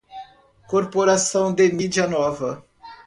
Corporação 0.67 1.53
de 1.53 1.71
mídia 1.71 2.07
nova 2.07 2.65